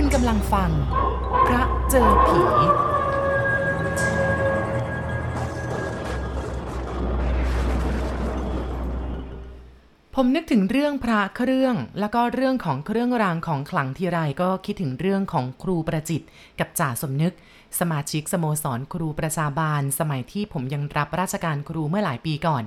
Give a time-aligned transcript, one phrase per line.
[0.00, 0.70] คุณกำลังฟัง
[1.46, 2.40] พระเจอผี
[10.14, 16.22] ผมนึกถึงเรื่องพระเครื่อง แล้วก็เรื่องของเครื่องรางของขลังทีไรก็คิดถึงเรื่องของครูประจิต
[16.58, 17.34] กับจ่าสมนึก
[17.80, 22.64] สมาชิกสโมสรครูประชาบาล สมัยที่ผมยังรับราชการครูเมื่อหลายปีก่อน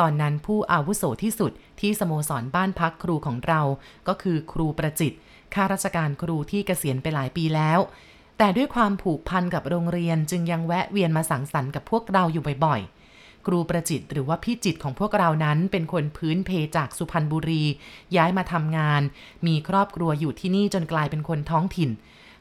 [0.00, 3.60] ตอนนั้นผู้อาวุโสที่สุดที่สโมสรบ้านพักครูของเรา
[4.08, 5.14] ก็คือครูประจิต
[5.54, 7.78] ข้าราชการครูที่เกษียณไปหลายปีแล้ว
[8.38, 17.64] แต่ด้วยความผูกพันกับโรงเรียนจึงยังแวะเวียนมาสังสรรค์กับพวกเราอยู่บ่อยๆ ครูประจิตหรือว่าพี่จิตของพวกเรานั้นเป็นคนพื้นเพจากสุพรรณบุรี
[18.16, 19.02] ย้ายมาทำงาน
[19.46, 21.90] มีครอบครัวอยู่ที่นี่จนกลายเป็นคนท้องถิ่น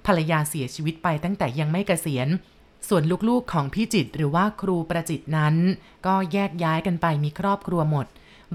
[0.06, 2.28] ภรรยาเสียชีวิตไปตั้งแต่ยังไม่เกษียณ
[2.88, 5.56] ส่วนลูกๆของพี่จิตหรือว่าครูประจิตนั้น
[6.06, 8.08] ก็แยกย้ายกันไปมีครอบครัวหมด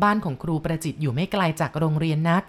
[0.02, 2.42] บ้านของครูประจิตอยู่ไม่ไกลจากโรงเรียนนัก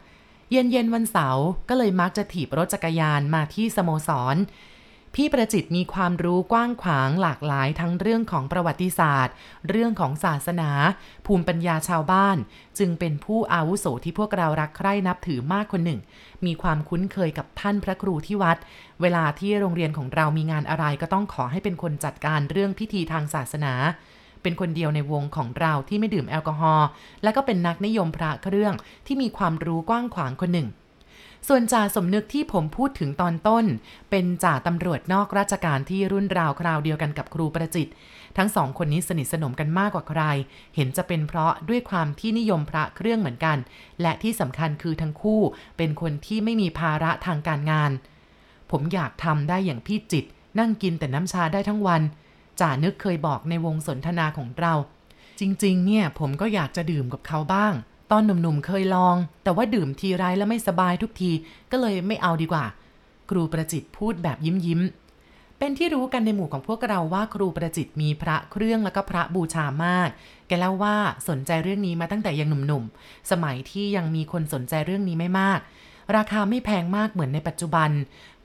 [0.56, 4.36] เย็นเย็นๆวันเสาร์ก็เลยมักจะถีบรถจักรยานมาที่สโมสร
[5.16, 9.34] พี่ประจิตมีความรู้กว้างขวางหลากหลายทั้งเรื่องของประวัติศาสตร์
[9.70, 10.70] เรื่องของศาสนา
[11.26, 12.38] ภูมิปัญญาชาวบ้าน
[12.80, 16.00] จึงเป็นผู้อาวุโสที่พวกเรารักใคร่นับถือมากคนหนึ่ง
[16.46, 18.58] มีความคุ้นเคยกับท่านพระครูที่วัด
[19.02, 23.74] เวลาที่โรงเรียนของเรามีงานอะไรก็ต้องขอให้เป็นคนจัดการเรื่องพิธีทางศาสนา
[24.44, 26.88] เป็นคนเดียวในวงของเราที่ไม่ดื่มแอลกอฮอล์
[27.24, 28.74] และก็เป็นนักนิยมพระเครื่อง
[29.06, 30.70] ที่มีความรู้กว้างขวางคนหนึ่ง
[31.48, 33.66] ส่วนจ่าสมนึกที่ผมพูดถึงตอนต้น
[34.10, 37.88] เป็นจ่าตำรวจนอกราชการที่รุ่นราวคราวเดียวกันกับครูประจิต
[38.38, 40.22] ทั้งสองคนนี้สนิทสนมกันมากกว่าใคร
[40.76, 43.58] เห็นจะเป็นเพราะด้วยความที่นิยมพระเครื่องเหมือนกัน
[44.02, 45.42] และที่สำคัญคือทั้งคู่
[45.78, 47.92] เป็นคนที่ไม่มีภาระทางการงาน
[48.72, 50.26] ผมอยากทำได้อย่างพี่จิต
[50.60, 52.02] นั่งกินแต่น้ำชาได้ทั้งวัน
[52.62, 54.74] จ่านึกเคยบอกในวงสนทนาของเรา
[55.40, 57.74] จริง ๆ เนี่ยผมก็อยากจะดื่มกับเขาบ้าง
[58.12, 61.32] ตอนหนุ่มๆเคยลอง แต่ว่าดื่มทีไรแล้วไม่สบายทุกที
[61.72, 62.66] ก็เลยไม่เอาดีกว่า
[63.30, 70.10] ครูประจิตพูดแบบยิ้มยิ้มๆเป็นที่รู้กันในหมู่ของพวกเราว่าครูประจิตมีพระเครื่องแล้วก็พระบูชามาก
[70.48, 70.96] แกเล่าว่า
[71.30, 75.60] สนใจเรื่องนี้มาตั้งแต่ยังหนุ่มๆ สมัยที่ยังมีคนสนใจเรื่องนี้ไม่มาก
[76.16, 77.90] ราคาไม่แพงมากเหมือนในปัจจุบัน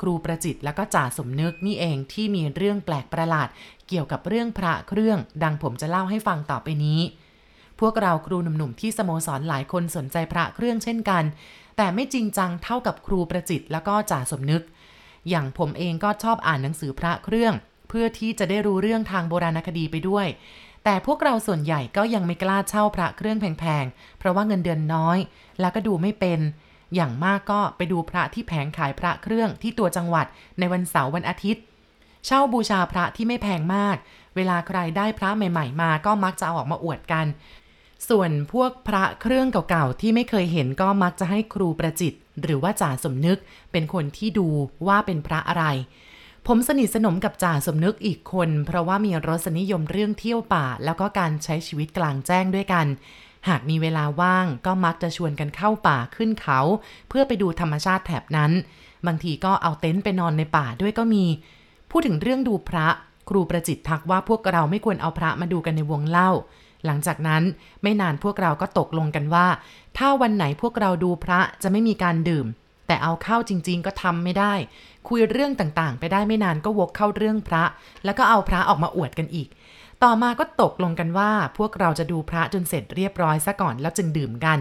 [0.01, 3.49] ครูประจิตแล้วก็จ่าสมนึกนี่เองที่มีเรื่องแปลกประหลาด
[3.89, 7.01] เกี่ยวกับเรื่องพระเครื่อง ดังผมจะเล่าให้ฟังต่อไปนี้
[7.81, 11.25] พวกเราครูหนุ่มๆที่สโมสรหลายคนสนใจพระเครื่องเช่นกัน
[11.77, 14.63] แต่ไม่จริงจังเท่ากับครูประจิตแล้วก็จ่าสมนึก
[15.29, 17.55] อย่างผมเองก็ชอบอ่านหนังสือพระเครื่อง
[17.89, 20.27] เพื่อที่จะได้รู้เรื่องทางโบราณคดีไปด้วย
[20.85, 25.19] แต่พวกเราส่วนใหญ่ก็ยังไม่กล้าเช่าพระเครื่องแพงๆ เพราะว่าเงินเดือนน้อย
[25.61, 26.41] แล้วก็ดูไม่เป็น
[26.95, 30.27] อย่างมากก็ไปดูพระที่แผงขายพระเครื่องที่ตัวจังหวัด
[30.59, 31.63] ในวันเสาร์วันอาทิตย์
[32.27, 33.97] เช่าบูชาพระที่ไม่แพงมาก
[34.37, 37.27] เวลาใครได้พระใหม่ ๆ มาก็มักจะเอาออกมาอวดกัน
[38.09, 43.39] ส่วนพวกพระเครื่องเก่าๆที่ไม่เคยเห็นก็มักจะให้ครูประจิต หรือว่าจ่าสมนึก
[43.73, 44.49] เป็นคนที่ดู
[44.87, 45.65] ว่าเป็นพระอะไร
[46.47, 52.87] ผมสนิทสนมกับจ่าสมนึกอีกคน เพราะว่ามีรสนิยมเรื่องเที่ยวป่า แล้วก็การใช้ชีวิตกลางแจ้งด้วยกัน
[53.49, 56.61] หากมีเวลาว่างก็มักจะชวนกันเข้าป่าขึ้นเขา
[57.09, 58.53] เพื่อไปดูธรรมชาติแถบนั้น
[59.07, 61.25] บางทีก็เอาเต็นท์ไปนอนในป่าด้วยก็มี
[61.91, 62.87] พูดถึงเรื่องดูพระ
[63.29, 66.31] ครูประจิตทักว่าพวกเราไม่ควรเอาพระมาดูกันในวงเล่า
[66.87, 67.43] หลังจากนั้น
[67.83, 69.47] ไม่นานพวกเราก็ตกลงกันว่า
[69.99, 72.47] ถ้าวันไหนพวกเราดูพระจะไม่มีการดื่ม
[72.87, 74.55] แต่เอาเข้าจริง ๆ ก็ทำไม่ได้
[75.09, 77.65] คุยเรื่องต่างๆ ไปได้ไม่นานก็วกเข้าเรื่องพระ
[78.05, 79.49] แล้วก็เอาพระออกมาอวดกันอีก
[80.05, 84.59] ต่อมาก็ตกลงกันว่า พวกเราจะดูพระจนเสร็จเรียบร้อยซะก่อนแล้วจึงดื่มกัน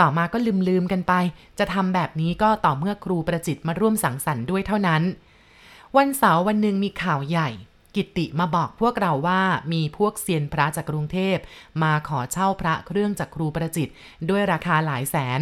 [0.00, 1.12] ต่อมาก็ลืมๆกันไป
[1.58, 5.02] จะทำแบบนี้ก็ต่อเมื่อครูประจิตมาร่วมสังสรรค์ด้วยเท่านั้น
[5.96, 7.48] วันเสาร์วันหนึ่งมีข่าวใหญ่
[7.94, 11.36] กิติมาบอกพวกเราว่ามีพวกเซียนพระจากกรุงเทพ
[11.82, 13.88] มาขอเช่าพระเครื่องจากครูประจิต
[14.30, 15.40] ด้วยราคาหลายแสน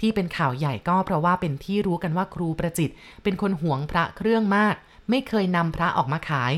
[0.00, 2.90] ที่เป็นข่าวใหญ่ก็เพราะว่าเป็นที่รู้กันว่าครูประจิต
[3.22, 4.74] เป็นคนหวงพระเครื่องมาก
[5.10, 6.52] ไม่เคยนำพระออกมาขาย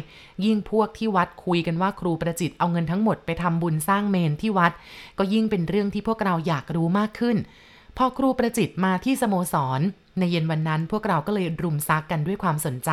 [0.45, 4.73] ยิ่งพวกที่วัดคุยกันว่าครูประจิตเอาเงินทั้งหมดไปทำบุญสร้างเมนที่วัด
[5.19, 7.37] ก็ยิ่งเป็นเรื่องที่พวกเราอยากรู้มากขึ้น
[7.97, 9.81] พอครูประจิตมาที่สโมสร
[10.19, 12.91] ในเย็นวันนั้นพวกเราก็เลยรุมซักกันด้วยความสนใจ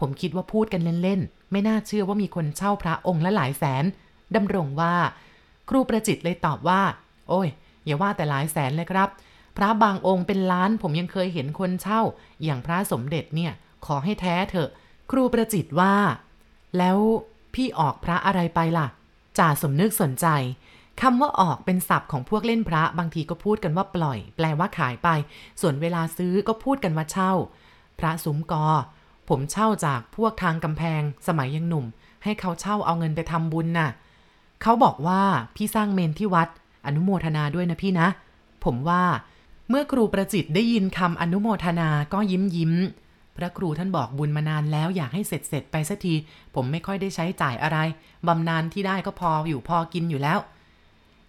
[0.00, 3.84] ผมคิดว่าพูดกันเล่นๆ ไม่น่าเชื่อว่ามีคนเช่าพระองค์ละหลายแสน
[4.36, 4.94] ดำรงว่า
[5.68, 6.82] ครูประจิตเลยตอบว่า
[7.28, 7.48] โอ้ย
[7.84, 9.08] อย่าว่าแต่หลายแสนเลยครับ
[9.56, 12.00] พระบางองค์เป็นล้านผมยังเคยเห็นคนเช่า
[12.44, 13.52] อย่างพระสมเด็จเนี่ย
[13.86, 14.70] ขอให้แท้เถอะ
[15.10, 15.94] ครูประจิตว่า
[16.78, 16.98] แล้ว
[17.54, 18.86] พี่ออกพระอะไรไปล่ะ
[19.38, 20.26] จ่าสมนึกสนใจ
[21.02, 25.08] คำว่าออกเป็นศัพท์ของพวกเล่นพระบางทีก็พูดกันว่าปล่อย แปลว่าขายไป
[25.60, 27.32] ส่วนเวลาซื้อก็พูดกันว่าเช่า
[27.98, 28.66] พระสุมกอ
[29.28, 31.86] ผมเช่าจากพวกทางกำแพง สมัยยังหนุ่ม
[32.24, 33.90] ให้เขาเช่าเอาเงินไปทำบุญน่ะ
[34.62, 35.22] เขาบอกว่า
[35.56, 36.48] พี่สร้างเมนที่วัด
[36.86, 38.08] อนุโมทนาด้วยนะพี่นะ
[38.64, 39.04] ผมว่า
[39.68, 42.72] เมื่อครูประจิตได้ยินคำอนุโมทนาก็ยิ้มยิ้ม
[43.36, 46.14] พระครูท่านบอกบุญมานานแล้วอยากให้เสร็จเสร็จไปสักที
[46.54, 47.78] ผมไม่ค่อยได้ใช้จ่ายอะไร
[48.26, 50.38] บำนาญที่ได้ก็พออยู่พอกินอยู่แล้ว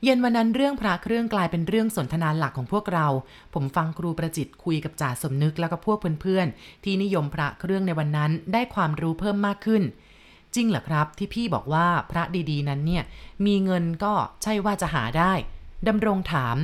[0.03, 3.07] เย็นวันนั้นเรื่องพระเครื่องกลายเป็นเรื่องสนทนาหลักของพวกเรา
[3.53, 9.83] ผมฟังครูประจิตคุยกับจ่าสมนึกแล้วก็พวกเพื่อนๆ ที่นิยมพระเครื่องในวันนั้นได้ความรู้เพิ่มมากขึ้น
[10.55, 13.03] จริงเหรอครับที่พี่บอกว่าพระดีๆนั้นเนี่ย
[13.45, 14.13] มีเงินก็
[14.43, 15.33] ใช่ว่าจะหาได้
[15.87, 16.57] ดำรงถาม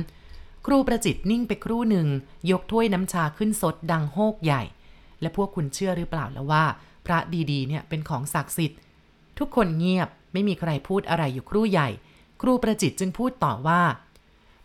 [0.66, 2.08] ครูประจิตนิ่งไปครู่หนึ่ง
[2.50, 4.62] ยกถ้วยน้ำชาขึ้นสดดังโฮกใหญ่
[5.22, 6.64] และพวกคุณเชื่อหรือเปล่าแล้วว่า
[7.06, 7.18] พระ
[7.50, 8.78] ดีๆ เนี่ยเป็นของศักดิ์สิทธิ์
[9.38, 11.88] ทุกคนเงียบไม่มีใครพูดอะไรอยู่ครู่ใหญ่
[12.42, 13.82] ครูประจิตจึงพูดต่อว่า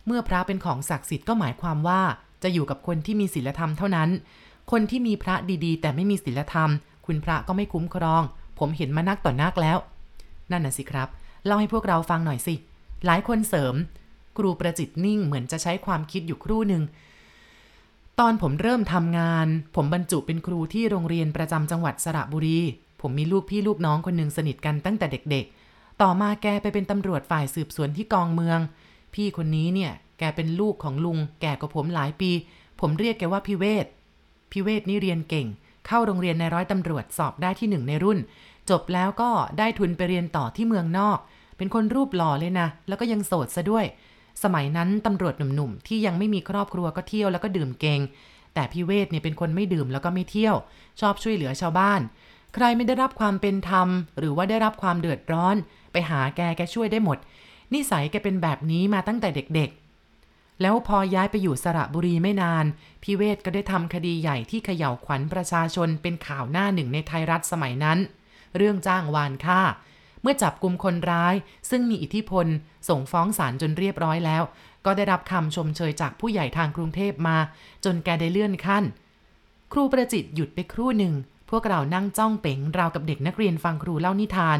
[0.06, 2.00] เมื่อพระเป็นของศักดิ์สิทธิ์ก็หมายความว่า
[2.42, 4.10] จะอยู่กับคนที่มีศีลธรรมเท่านั้น
[4.70, 5.34] คนที่มีพระ
[5.64, 6.70] ดีๆ แต่ไม่มีศีลธรรม
[7.06, 8.22] คุณพระก็ไม่คุ้มครอง
[8.58, 9.78] ผมเห็นมานักต่อนักแล้ว
[10.50, 11.08] นั่นน่ะสิครับ
[11.44, 12.54] เล่าให้พวกเราฟังหน่อยสิ
[13.06, 13.74] หลายคนเสริม
[14.36, 16.82] ครูประจิตนิ่งเหมือนจะใช้ความคิดอยู่ครู่หนึ่ง
[18.22, 22.60] ตอนผมเริ่มทำงาน ผมบรรจุเป็นครูที่โรงเรียนประจำจังหวัดสระบุรี
[23.00, 28.58] ผมมีลูกพี่ลูกน้องคนหนึ่งสนิทกันตั้งแต่เด็กๆ ต่อมาแกไปเป็นตำรวจฝ่ายสืบสวนที่กองเมือง
[29.14, 32.30] พี่คนนี้เนี่ย แกเป็นลูกของลุง แกกว่าผมหลายปี
[32.80, 33.86] ผมเรียกแกว่าพี่เวท
[34.52, 35.46] พี่เวทนี่เรียนเก่ง
[35.86, 38.18] เข้าโรงเรียนในร้อยตำรวจสอบได้ที่หนึ่งในรุ่น
[38.70, 41.18] จบแล้วก็ได้ทุนไปเรียนต่อที่เมืองนอก
[41.56, 43.84] เป็นคนรูปหล่อเลยนะ แล้วก็ยังโสดซะด้วย
[44.42, 48.00] สมัยนั้นตำรวจหนุ่มๆ ที่ยังไม่มีครอบครัวก็เที่ยวแล้วก็ดื่มเก่ง
[48.54, 50.56] แต่พี่เวทเนี่ยเป็นคนไม่ดื่มแล้วก็ไม่เที่ยว
[51.00, 52.00] ชอบช่วยเหลือชาวบ้าน
[52.54, 53.88] ใครไม่ได้รับความเป็นธรรม
[54.18, 55.56] หรือว่าได้รับความเดือดร้อน
[55.92, 57.18] ไปหาแกแกช่วยได้หมด
[57.74, 62.64] นิสัยแกเป็นแบบนี้มาตั้งแต่เด็กๆ แล้วพอย้ายไปอยู่สระบุรีไม่นาน
[63.02, 67.98] พี่เวทก็ได้ทำคดีใหญ่ที่เขย่าวขวัญประชาชนเป็นข่าวหน้าหนึ่งในไทยรัฐสมัยนั้น
[68.56, 69.60] เรื่องจ้างวานฆ่า
[70.22, 71.34] เมื่อจับกลุ่มคนร้าย
[71.70, 72.46] ซึ่งมีอิทธิพล
[72.88, 74.42] ส่งฟ้องศาลจนเรียบร้อยแล้ว
[74.84, 77.36] ก็ได้รับคำชมเชยจากผู้ใหญ่ทางกรุงเทพมา
[77.84, 78.84] จนแกได้เลื่อนขั้น
[79.72, 81.14] ครูประจิตหยุดไปครู่หนึ่ง
[81.50, 84.58] พวกเรานั่งจ้องเป๋งราวกับเด็กนักเรียนฟังครูเล่านิทาน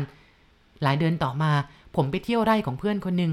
[0.83, 1.53] หลายเดือนต่อมา
[1.97, 3.33] ผมไปเที่ยวไร่ของเพื่อนคนหนึ่ง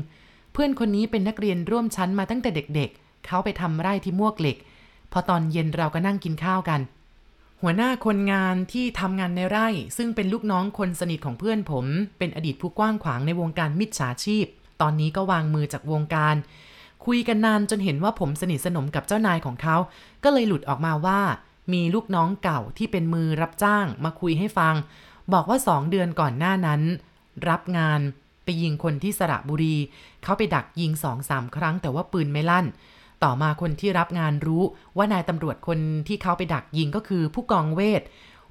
[0.54, 4.58] เพื่อนคนนี้เป็นนักเรียนร่วมชั้นมาตั้งแต่เด็กๆเขาไปทำไร่ที่มวกเหล็ก
[5.12, 6.82] พอตอนเย็นเราก็นั่งกินข้าวกัน
[7.62, 9.68] หัวหน้าคนงานที่ทำงานในไร่
[9.98, 11.86] ซึ่งเป็นลูกน้องคนสนิทของเพื่อนผม
[12.18, 14.46] เป็นอดีตผู้กว้างขวางในวงการมิจฉาชีพ
[14.82, 16.36] ตอนนี้ก็วางมือจากวงการ
[17.06, 19.78] คุยกันนานจนเห็นว่าผมสนิทสนมกับเจ้านายของเขา
[20.24, 21.22] ก็เลยหลุดออกมาว่า
[21.74, 24.76] มีลูกน้องเก่าที่เป็นมือรับจ้างมาคุยให้ฟัง
[25.34, 26.82] บอกว่าสองเดือนก่อนหน้านั้น
[27.50, 28.00] รับงาน
[28.44, 29.76] ไปยิงคนที่สระบุรี
[30.24, 32.66] เขาไปดักยิงสองสามครั้งแต่ว่าปืนไม่ลั่น
[33.24, 34.64] ต่อมาคนที่รับงานรู้
[34.98, 38.02] ว่านายตำรวจคนที่เขาไปดักยิงก็คือผู้กองเวท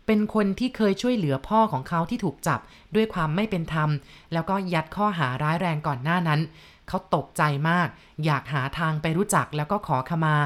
[0.07, 2.61] เป็นคนที่เคยช่วยเหลือพ่อของเขาที่ถูกจับ
[2.95, 3.91] ด้วยความไม่เป็นธรรม
[4.33, 6.41] แล้วก็ยัดข้อหาร้ายแรงก่อนหน้านั้น
[6.89, 7.89] เขาตกใจมาก
[8.25, 10.37] อยากหาทางไปรู้จักแล้วก็ขอขมา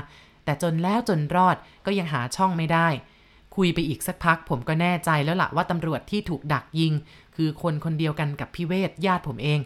[0.44, 1.56] แต่จนแล้วจนรอด
[1.86, 2.88] ก็ยังหาช่องไม่ได้
[3.56, 6.92] คุยไปอีกสักพักผมก็แน่ใจแล้วละ่ะว่าตำรวจที่ถูกดักยิง
[7.36, 9.60] คือคนคนเดียวกันกับพี่เวทญาติผมเอง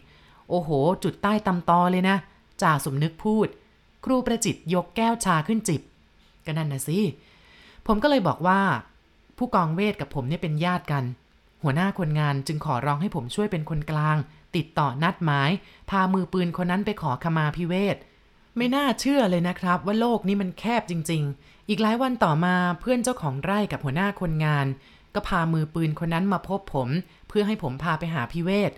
[0.48, 0.70] โอ้โห
[1.04, 2.16] จุดใต้ตำตอเลยนะ
[2.62, 3.46] จ่าสมนึกพูด
[4.04, 5.82] ครูประจิตยกแก้วชาขึ้นจิบ
[6.44, 6.98] ก็นั่นนะสิ
[7.86, 8.60] ผมก็เลยบอกว่า
[9.36, 11.04] ผู้กองเวทกับผมเนี่ยเป็นญาติกัน
[11.62, 14.16] หัวหน้าคนงานจึงขอร้องให้ผมช่วยเป็นคนกลาง
[14.56, 15.50] ติดต่อนัดหมาย
[15.90, 17.96] พามือปืนคนนั้นไปขอขมาพิเวท
[18.56, 24.66] ไม่น่าเชื่อเลยนะครับ ว่าโลกนี้มันแคบจริง ๆ อีกหลายวันต่อมาเพื่อนเจ้าของไร่กับหัวหน้าคนงาน
[25.14, 26.88] ก็พามือปืนคนนั้นมาพบผม
[27.28, 28.70] เพื่อให้ผมพาไปหาพิเวท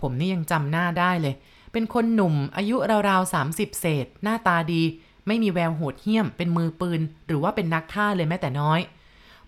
[0.00, 1.34] ผมนี่ยังจำหน้าได้เลย
[1.78, 2.76] เป็นคนหนุ่มอายุ
[3.08, 4.82] ราวๆ30 เศษ หน้าตาดี
[5.26, 8.80] ไม่มีแววโหดเหี้ยม เป็นมือปืน หรือว่าเป็นนักฆ่าเลยแม้แต่น้อย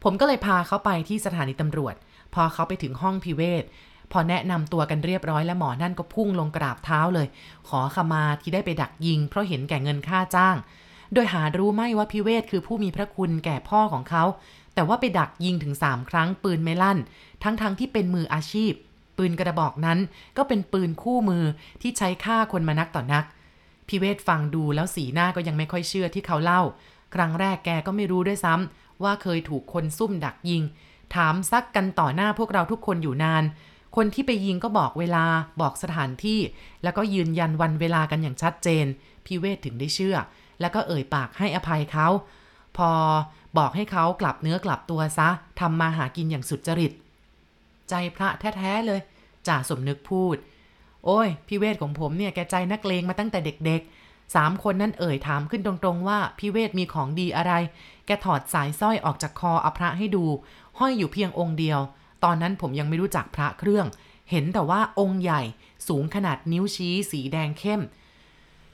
[0.03, 1.95] ผมก็เลยพาเขาไปที่สถานีตำรวจ
[2.35, 3.65] พอเขาไปถึงห้องพิเวท
[4.13, 7.27] พอแนะนำตัวกันเรียบร้อยแล้วหมอนั่นก็พุ่งลงกราบเท้าเลย
[7.69, 10.57] ขอขมาที่ได้ไปดักยิง เพราะเห็นแก่เงินค่าจ้าง
[11.13, 14.25] โดยหารู้ไม่ว่าพิเวทคือผู้มีพระคุณแก่พ่อของเขา
[14.75, 16.99] แต่ว่าไปดักยิงถึง3ครั้งปืนไม่ลั่น
[17.43, 18.73] ทั้งๆทที่เป็นมืออาชีพ
[19.19, 19.99] ปืนกระบอกนั้น
[20.37, 21.45] ก็เป็นปืนคู่มือ
[21.83, 23.25] ที่ใช้ฆ่าคนมานักต่อนัก
[23.89, 26.63] พิเวทฟังดูแล้วสีหน้าก็ยังไม่ค่อยเชื่อที่เขาเล่า
[27.15, 30.63] ครั้งแรกแกก็ไม่รู้ด้วยซ้ำว่าเคยถูกคนซุ่มดักยิง
[31.15, 33.45] ถามซักกันต่อหน้าพวกเราทุกคนอยู่นาน
[33.97, 35.25] คนที่ไปยิงก็บอกเวลา
[35.61, 36.41] บอกสถานที่
[36.83, 38.87] แล้วก็ยืนยันวันเวลากันอย่างชัดเจน
[39.27, 40.17] พิเวทถึงได้เชื่อ
[40.61, 42.09] แล้วก็เอ่ยปากให้อภัยเขา
[42.77, 42.91] พอ
[43.59, 45.29] บอกให้เขากลับเนื้อกลับตัวซะ
[45.61, 46.93] ทำมาหากินอย่างสุดจริต
[47.91, 49.01] ใจพระแท้ๆเลย
[49.49, 50.37] จ่าสมนึกพูด
[51.05, 57.53] โอ้ย พี่เวทของผมเนี่ยแกใจนักเลงมาตั้งแต่เด็กๆสามคนนั่นเอ่ยถามขึ้นตรงๆว่าพี่เวทมีของดีอะไร
[58.07, 60.25] แกถอดสายสร้อยออกจากคออพระให้ดู
[60.79, 61.81] ห้อยอยู่เพียงองค์เดียว
[62.25, 63.87] ตอนนั้นผมยังไม่รู้จักพระเครื่อง
[64.31, 65.43] เห็นแต่ว่าองค์ใหญ่
[65.89, 67.81] สูงขนาดนิ้วชี้สีแดงเข้ม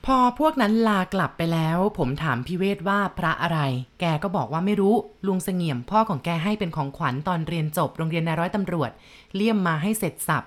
[0.08, 3.58] พอพวกนั้นลากลับไปแล้ว ผมถามพี่เวทว่าพระอะไร
[4.00, 4.94] แกก็บอกว่าไม่รู้
[5.26, 8.90] ลุงเสงี่ยมพ่อของแกให้เป็นของขวัญตอนเรียนจบโรงเรียนนายร้อยตำรวจ
[9.34, 10.44] เลี่ยมมาให้เสร็จสับ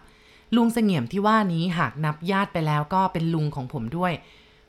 [0.55, 4.13] ลุงเสงี่ยมที่ว่านี้หากนับญาติไปแล้วก็เป็นลุงของผมด้วย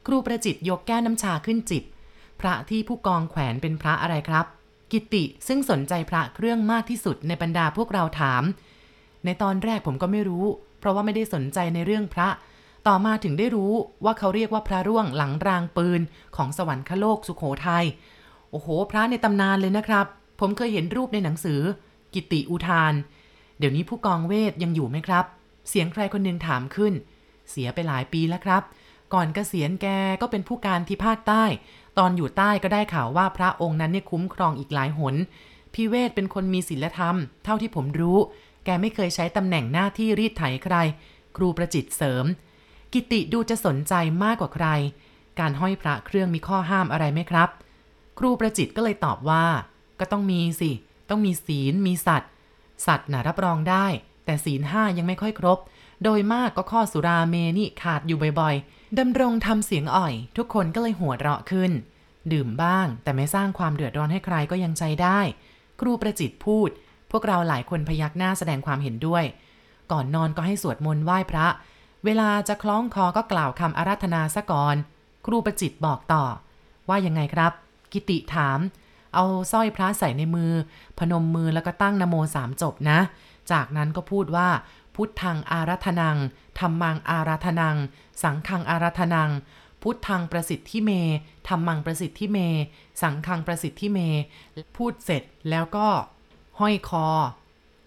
[0.07, 1.85] ครูประจิตยกแก้วน้ำชาขึ้นจิบ
[2.41, 4.47] พระที่ผู้กองแขวนเป็นพระอะไรครับ
[4.93, 8.43] กิติซึ่งสนใจพระเครื่องมากที่สุดในบรรดาพวกเราถาม
[9.25, 10.45] ในตอนแรกผมก็ไม่รู้
[10.79, 12.29] เพราะว่าไม่ได้สนใจในเรื่องพระ
[12.89, 13.73] ต่อมาถึงได้รู้
[14.05, 16.01] ว่าเขาเรียกว่าพระร่วงหลังรางปืน
[16.37, 17.85] ของสวรรคโลกสุขโขทยัย
[18.51, 20.07] โอ้โห พระในตำนานเลยนะครับ
[20.41, 21.61] ผมเคยเห็นรูปในหนังสือ
[22.15, 22.95] กิติอุทาน
[23.59, 25.25] เดี๋ยวนี้ผู้กองเวทยังอยู่ไหมครับ
[25.69, 26.95] เสียงใครคนหนึ่งถามขึ้น
[27.51, 28.63] เสียไปหลายปีแล้วครับ
[29.15, 29.87] ก่อนเกษียณแก
[30.21, 31.45] ก็เป็นผู้การที่ภาคใต้
[31.99, 35.15] ตอนอยู่ใต้ก็ได้ข่าวว่าพระองค์นั้นเนี่ยคุ้มครองอีกหลายหน
[35.75, 38.19] พี่เวทเป็นคนมีศีลธรรม เท่าที่ผมรู้
[38.65, 40.77] แกไม่เคยใช้ตำแหน่งหน้าที่รีดไถใคร
[41.37, 42.27] ครูประจิตเสริม
[42.93, 44.67] กิติดูจะสนใจมากกว่าใคร
[45.39, 47.49] การห้อยพระเครื่องมีข้อห้ามอะไรไหมครับ
[48.19, 49.45] ครูประจิตก็เลยตอบว่า
[50.01, 50.71] ก็ต้องมีสิ
[51.09, 52.31] ต้องมีศีล มีสัตว์
[52.87, 53.87] สัตว์น่ะรับรองได้
[54.25, 55.59] แต่ศีลห้ายังไม่ค่อยครบ
[56.03, 61.73] โดยมากก็ข้อสุราเมนี่ขาดอยู่บ่อยๆดำรงทำเสียงอ่อย ทุกคนก็เลยหัวเราะขึ้น
[62.33, 65.21] ดื่มบ้าง แต่ไม่สร้างความเดือดร้อนให้ใครก็ยังใจได้
[65.81, 66.69] ครูประจิตพูด
[67.11, 69.25] พวกเราหลายคนพยักหน้าแสดงความเห็นด้วย
[69.93, 71.47] ก่อนนอนก็ให้สวดมนต์ไหว้พระ
[72.05, 74.77] เวลาจะคล้องคอก็กล่าวคำอาราธนาซะก่อน
[75.27, 76.25] ครูประจิตบอกต่อ
[76.89, 77.53] ว่ายังไงครับ
[77.93, 78.59] กิติถาม
[79.15, 80.53] เอาสร้อยพระใส่ในมือ
[80.99, 82.99] พนมมือแล้วก็ตั้งนโมสามจบนะ
[83.53, 84.49] จากนั้นก็พูดว่า
[84.95, 86.17] พุทธังอารัธนัง
[86.59, 87.77] ธรรมังอารัธนัง
[88.23, 89.31] สังฆังอารัธนัง
[89.83, 90.91] พุทธังประสิทธิเม
[91.49, 92.39] ธรรมังประสิทธิเม
[93.03, 93.99] สังฆังประสิทธิเม
[94.77, 95.89] พูดเสร็จแล้วก็
[96.61, 97.07] ห้อยคอ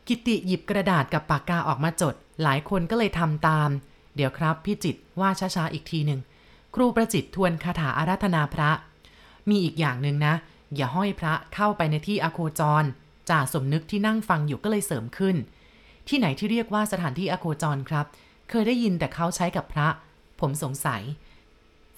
[0.07, 3.69] กิติหยิบกระดาษกับปากกาออกมาจด หลายคนก็เลยทำตาม
[4.15, 6.19] เดี๋ยวครับพี่จิตว่าช้าๆอีกทีหนึ่ง
[6.75, 8.69] ครูประจิตทวนคาถาอาราธนาพระ
[9.49, 10.33] มีอีกอย่างหนึ่งนะ
[10.75, 12.83] อย่าห้อยพระเข้าไปในที่อโคจร
[13.29, 15.35] จ่าสมนึกที่นั่งฟังอยู่ก็เลยเสริมขึ้น
[16.07, 18.05] ที่ไหนที่เรียกว่าสถานที่อโคจรครับ
[18.49, 19.87] เคยได้ยินแต่เขาใช้กับพระ
[20.39, 21.01] ผมสงสัย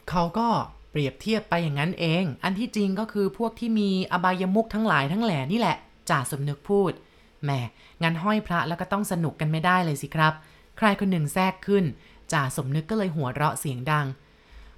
[0.10, 0.48] เขาก็
[0.92, 5.78] เปรียบเทียบไปอย่างนั้นเอง อันที่จริงก็คือพวกที่มีอบายมุกทั้งหลายทั้งแหล่นี่แหละ
[6.10, 6.92] จ่าสมนึกพูด
[7.44, 7.52] แหม
[8.04, 10.34] งั้นห้อยพระแล้วก็ต้องสนุกกันไม่ได้เลยสิครับ
[10.78, 11.84] ใครคนหนึ่งแทรกขึ้น
[12.32, 14.08] จ่าสมนึกก็เลยหัวเราะเสียงดัง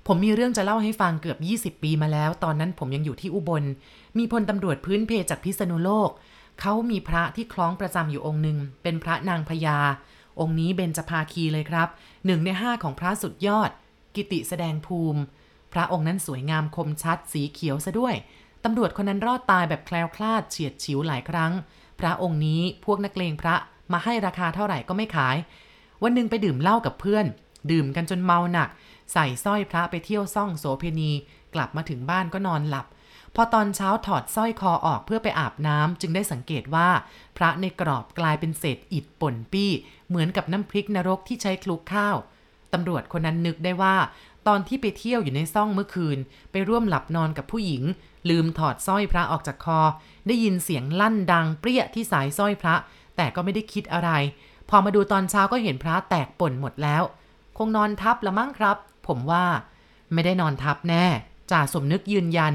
[0.07, 1.35] ผมมีเรื่องจะเล่าให้ฟังเกือ
[1.69, 3.63] บ 20 ปีมาแล้ว ตอนนั้นผมยังอยู่ที่อุบล
[4.17, 6.09] มีพลตำรวจพื้นเพจากพิษณุโลก
[6.61, 9.79] เขามีพระที่คล้องประจำอยู่องค์หนึ่ง เป็นพระนางพญา
[10.39, 11.87] องค์นี้เบญจภาคีเลยครับ
[12.25, 13.69] หนึ่งในห้าของพระสุดยอด
[14.15, 15.21] กิติแสดงภูมิ
[15.73, 18.15] พระองค์นั้นสวยงามคมชัด สีเขียวซะด้วย
[18.63, 21.51] ตำรวจคนนั้นรอดตายแบบแคล้วคลาดเฉียดฉิวหลายครั้ง
[21.99, 23.55] พระองค์นี้พวกนักเลงพระ
[23.93, 25.35] มาให้ราคาเท่าไหร่ก็ไม่ขาย
[26.03, 27.25] วันหนึ่งไปดื่มเหล้ากับเพื่อน
[27.71, 28.69] ดื่มกันจนเมาหนัก
[29.13, 31.11] ใส่สร้อยพระไปเที่ยวซ่องโสเพณี
[31.53, 32.85] กลับมาถึงบ้านก็นอนหลับ
[33.35, 36.89] พอตอนเช้าถอดสร้อยคอออกเพื่อไปอาบน้ำจึงได้สังเกตว่า
[37.37, 39.71] พระในกรอบกลายเป็นเศษอิฐป่นปี้
[40.09, 42.15] เหมือนกับน้ำพริกนรกที่ใช้คลุกข้าว
[42.73, 43.95] ตำรวจคนนั้นนึกได้ว่า
[44.47, 46.17] ตอนที่ไปเที่ยวอยู่ในซ่องเมื่อคืน
[46.51, 47.83] ไปร่วมหลับนอนกับผู้หญิง
[48.29, 49.79] ลืมถอดสร้อยพระออกจากคอ
[50.27, 52.75] ได้ยินเสียงลั่นดังเปรี้ยที่สายสร้อยพระ
[53.15, 54.09] แต่ก็ไม่ได้คิดอะไร
[54.69, 57.03] พอมาดูตอนเช้าก็เห็นพระแตกป่นหมดแล้ว
[57.57, 59.45] คงนอนทับละมั้งครับ ผมว่า
[60.13, 61.05] ไม่ได้นอนทับแน่
[61.51, 62.53] จ่าสมนึกยืนยัน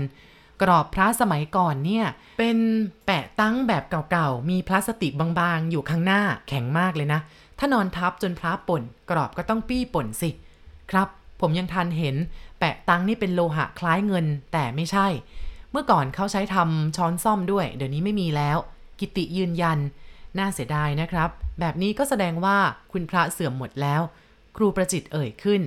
[0.63, 2.07] กรอบพระสมัยก่อนเนี่ย
[2.39, 2.59] เป็น
[3.07, 7.21] แปะตั้งแบบเก่าๆ มีพลาสติกบางๆ อยู่ข้างหน้าแข็งมากเลยนะ
[7.59, 10.31] ถ้านอนทับจนพระป่น กรอบก็ต้องปี้ป่นสิ
[10.91, 11.09] ครับ
[11.41, 12.17] ผมยังทันเห็น
[12.59, 15.07] แปะตั้งนี่เป็นโลหะคล้ายเงิน แต่ไม่ใช่
[15.71, 18.57] เมื่อก่อนเขาใช้ทำช้อนซ่อมด้วย เดี๋ยวนี้ไม่มีแล้ว
[19.01, 19.79] กิติยืนยัน
[20.39, 22.59] น่าเสียดายนะครับ แบบนี้ก็แสดงว่า
[22.93, 24.03] คุณพระเสื่อมหมดแล้ว
[24.57, 25.61] ครูประจิตเอ่ยขึ้น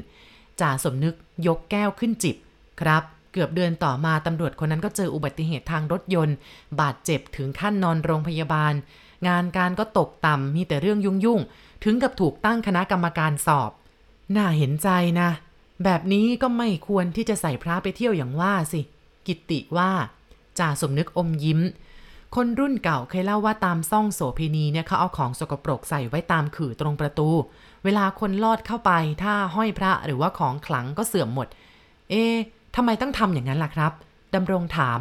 [0.61, 1.15] จ่าสมนึก
[1.47, 2.35] ยกแก้วขึ้นจิบ
[2.81, 6.35] ครับ เกือบเดือนต่อมาตำรวจคนนั้นก็เจออุบัติเหตุทางรถยนต์
[6.79, 8.73] บาดเจ็บถึงขั้นนอนโรงพยาบาล
[9.27, 13.71] งานการก็ตกต่ำมีแต่เรื่องยุ่งๆถึงกับถูกตั้งคณะกรรมการสอบ
[14.35, 14.89] น่าเห็นใจ
[15.19, 15.29] นะ
[15.83, 18.81] แบบนี้ก็ไม่ควรที่จะใส่พระไปเที่ยวอย่างว่าสิ
[19.27, 19.91] กิติว่า
[20.59, 21.59] จ่าสมนึกอมยิ้ม
[22.35, 27.29] คนรุ่นเก่าเคยเล่าว่าตามซ่องโสเพณีเนี่ยเขาเอาของสกปรกใส่ไว้ตามขื่อตรงประตู
[27.83, 28.91] เวลาคนลอดเข้าไป
[29.23, 31.47] ถ้าห้อยพระหรือว่าของขลังก็เสื่อมหมด
[32.09, 32.35] เอ๊ะ
[32.75, 33.91] ทำไมต้องทำอย่างนั้นล่ะครับ
[34.35, 34.99] ดำรงถาม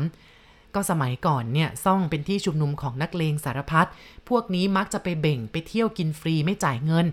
[0.75, 3.89] ก็สมัยก่อนเนี่ยซ่องเป็นที่ชุมนุมของนักเลงสารพัด
[4.29, 7.07] พวกนี้มักจะไปเบ่งไปเที่ยวกินฟรีไม่จ่ายเงิน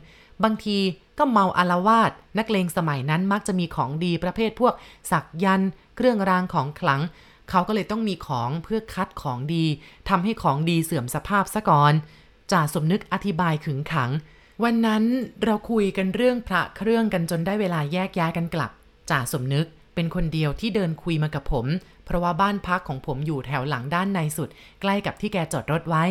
[0.43, 0.77] บางที
[1.17, 4.73] ก็เมาอารวาสนักเลงสมัยนั้นมักจะมีของดีประเภทพวก
[5.11, 7.01] สักยันต์เครื่องรางของขลัง
[7.49, 9.65] เขาก็เลยต้องมีของเพื่อคัดของดี
[10.09, 11.93] ทำให้ของดีเสื่อมสภาพซะก่อน
[12.51, 14.11] จ่าสมนึกอธิบายขึงขัง
[14.63, 15.03] วันนั้น
[15.43, 18.71] เราคุยกันเรื่องพระเครื่องกันจนได้เวลาแยกย้ายกันกลับ
[19.09, 21.65] จ่าสมนึกเป็นคนเดียวที่เดินคุยมากับผม
[22.05, 24.49] เพราะว่าบ้านพักของผมอยู่แถวหลังด้านในสุด
[24.81, 26.03] ใกล้กับที่แกจอดรถไว้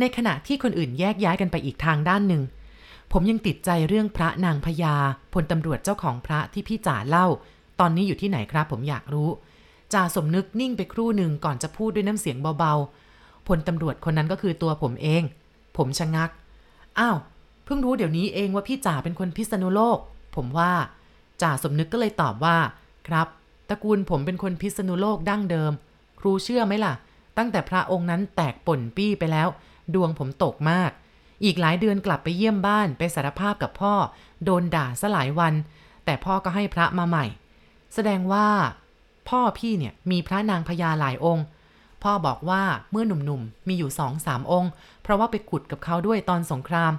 [0.00, 2.42] ในขณะที่คนอื่นแยกย้ายกันไปอีกทางด้านหนึ่ง
[3.12, 4.94] ผมยังติดใจเรื่องพระนางพญา
[5.32, 7.26] พลตำรวจเจ้าของพระที่พี่จ๋าเล่า
[7.80, 9.30] ตอนนี้อยู่ที่ไหนครับผมอยากรู้
[9.94, 15.22] จ่าสมนึกนิ่งไปครู่หนึ่งก่อนจะพูดด้วยน้ำเสียงเบาๆพลตำรวจคนนั้นก็คือตัวผมเอง
[15.76, 16.30] ผมชะงัก
[16.98, 17.16] อ้าว
[17.64, 19.98] เพิ่งรู้เดี๋ยวนี้เองว่าพี่จ่าเป็นคนพิษณุโลก
[20.36, 20.72] ผมว่า
[21.42, 22.56] จ่าสมนึกก็เลยตอบว่า
[23.08, 23.26] ครับ
[23.68, 25.72] ตระกูลผมเป็นคนพิษณุโลกดั้งเดิม
[26.20, 26.92] ครูเชื่อไหมล่ะ
[27.36, 29.48] ตั้งแต่พระองค์นั้นแตกป่นปี้ไปแล้ว
[29.94, 30.90] ดวงผมตกมาก
[31.44, 33.94] อีกหลายเดือนกลับไปเยี่ยมบ้านไปสารภาพกับพ่อ
[34.44, 35.54] โดนด่าซะหลายวัน
[36.04, 37.26] แต่พ่อก็ให้พระมาใหม่
[37.94, 38.46] แสดงว่า
[39.28, 41.44] พ่อพี่เนี่ยมีพระนางพญาหลายองค์
[42.02, 44.70] พ่อบอกว่าเมื่อหนุ่มๆมีอยู่สองสามองค์
[45.02, 46.92] เพราะว่าไปขุดกับเขาด้วยตอนสงคราม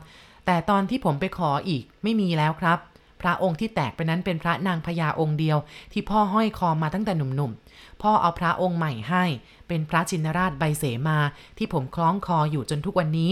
[0.46, 2.80] แต่ตอนที่ผมไปขออีกไม่มีแล้วครับ
[3.22, 5.58] พระองค์ที่แตกไปนั้นเป็นพระนางพญาองค์เดียว
[5.92, 9.24] ที่พ่อห้อยคอมาตั้งแต่หนุ่มๆ พ่อเอาพระองค์ใหม่ให้
[9.68, 11.18] เป็นพระชินราชใบเสมา
[11.58, 13.32] ที่ผมคล้องคออยู่จนทุกวันนี้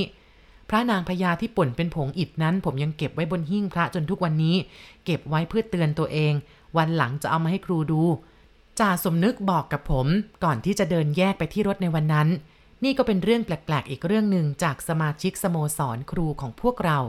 [0.70, 4.56] พระนางพญาที่ป่นเป็นผงอิฐนั้น ผมยังเก็บไว้บนหิ้งพระจนทุกวันนี้
[5.06, 6.34] เก็บไว้เพื่อเตือนตัวเอง
[6.78, 8.04] วันหลังจะเอามาให้ครูดู
[8.80, 10.08] จ่าสมนึกบอกกับผม
[10.44, 12.28] ก่อนที่จะเดินแยกไปที่รถในวันนั้น
[12.84, 17.00] นี่ก็เป็นเรื่องแปลกๆ อีกเรื่องหนึ่งจากสมาชิกสโมสรครูของพวกเรา